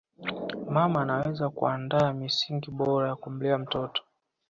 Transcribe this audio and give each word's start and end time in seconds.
mama 0.69 1.01
anaweza 1.01 1.49
kuandaa 1.49 2.13
misingi 2.13 2.71
bora 2.71 3.09
ya 3.09 3.15
kumlea 3.15 3.57
mtoto 3.57 4.03